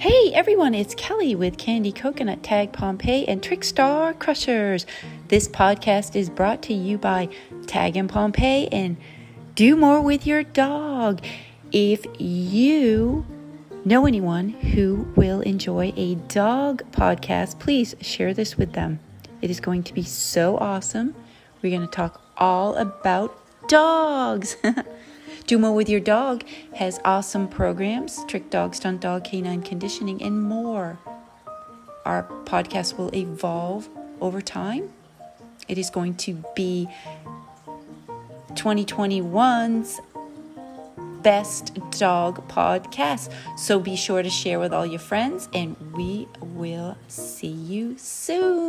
Hey 0.00 0.32
everyone, 0.32 0.76
it's 0.76 0.94
Kelly 0.94 1.34
with 1.34 1.58
Candy 1.58 1.90
Coconut 1.90 2.44
Tag 2.44 2.72
Pompeii 2.72 3.26
and 3.26 3.42
Trickstar 3.42 4.16
Crushers. 4.16 4.86
This 5.26 5.48
podcast 5.48 6.14
is 6.14 6.30
brought 6.30 6.62
to 6.62 6.72
you 6.72 6.98
by 6.98 7.28
Tag 7.66 7.96
and 7.96 8.08
Pompeii 8.08 8.68
and 8.70 8.96
Do 9.56 9.74
More 9.74 10.00
with 10.00 10.24
Your 10.24 10.44
Dog. 10.44 11.20
If 11.72 12.06
you 12.16 13.26
know 13.84 14.06
anyone 14.06 14.50
who 14.50 15.12
will 15.16 15.40
enjoy 15.40 15.92
a 15.96 16.14
dog 16.14 16.84
podcast, 16.92 17.58
please 17.58 17.96
share 18.00 18.32
this 18.32 18.56
with 18.56 18.74
them. 18.74 19.00
It 19.42 19.50
is 19.50 19.58
going 19.58 19.82
to 19.82 19.92
be 19.92 20.04
so 20.04 20.58
awesome. 20.58 21.12
We're 21.60 21.76
going 21.76 21.88
to 21.88 21.92
talk 21.92 22.22
all 22.36 22.76
about 22.76 23.36
dogs. 23.68 24.56
Do 25.46 25.58
More 25.58 25.72
With 25.72 25.88
Your 25.88 26.00
Dog 26.00 26.44
has 26.74 27.00
awesome 27.04 27.48
programs 27.48 28.24
trick 28.24 28.50
dog, 28.50 28.74
stunt 28.74 29.00
dog, 29.02 29.24
canine 29.24 29.62
conditioning, 29.62 30.22
and 30.22 30.42
more. 30.42 30.98
Our 32.04 32.24
podcast 32.44 32.98
will 32.98 33.14
evolve 33.14 33.88
over 34.20 34.40
time. 34.40 34.90
It 35.68 35.78
is 35.78 35.90
going 35.90 36.16
to 36.16 36.42
be 36.56 36.88
2021's 38.54 40.00
best 41.22 41.74
dog 41.98 42.46
podcast. 42.48 43.30
So 43.56 43.78
be 43.80 43.96
sure 43.96 44.22
to 44.22 44.30
share 44.30 44.58
with 44.58 44.72
all 44.72 44.86
your 44.86 44.98
friends, 44.98 45.48
and 45.52 45.76
we 45.92 46.26
will 46.40 46.96
see 47.08 47.48
you 47.48 47.96
soon. 47.98 48.67